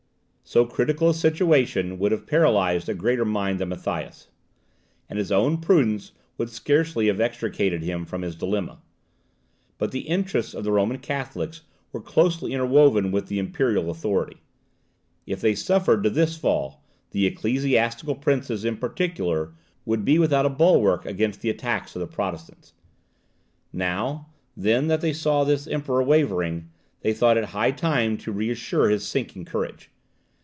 So 0.43 0.65
critical 0.65 1.11
a 1.11 1.13
situation 1.13 1.97
would 1.97 2.11
have 2.11 2.27
paralysed 2.27 2.89
a 2.89 2.93
greater 2.93 3.23
mind 3.23 3.57
than 3.57 3.69
Matthias; 3.69 4.27
and 5.09 5.17
his 5.17 5.31
own 5.31 5.55
prudence 5.59 6.11
would 6.37 6.49
scarcely 6.49 7.07
have 7.07 7.21
extricated 7.21 7.83
him 7.83 8.03
from 8.03 8.21
his 8.21 8.35
dilemma. 8.35 8.81
But 9.77 9.93
the 9.93 10.01
interests 10.09 10.53
of 10.53 10.65
the 10.65 10.71
Roman 10.73 10.97
Catholics 10.97 11.61
were 11.93 12.01
closely 12.01 12.51
interwoven 12.51 13.13
with 13.13 13.27
the 13.27 13.39
imperial 13.39 13.89
authority; 13.89 14.41
if 15.25 15.39
they 15.39 15.55
suffered 15.55 16.03
this 16.03 16.33
to 16.33 16.41
fall, 16.41 16.83
the 17.11 17.25
ecclesiastical 17.25 18.15
princes 18.15 18.65
in 18.65 18.75
particular 18.75 19.53
would 19.85 20.03
be 20.03 20.19
without 20.19 20.45
a 20.45 20.49
bulwark 20.49 21.05
against 21.05 21.39
the 21.39 21.49
attacks 21.49 21.95
of 21.95 22.01
the 22.01 22.07
Protestants. 22.07 22.73
Now, 23.71 24.27
then, 24.57 24.87
that 24.89 24.99
they 24.99 25.13
saw 25.13 25.45
the 25.45 25.65
Emperor 25.71 26.03
wavering, 26.03 26.69
they 26.99 27.13
thought 27.13 27.37
it 27.37 27.45
high 27.55 27.71
time 27.71 28.17
to 28.17 28.33
reassure 28.33 28.89
his 28.89 29.07
sinking 29.07 29.45
courage. 29.45 29.89